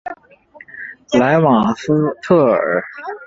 [1.11, 2.83] 莱瓦斯特尔。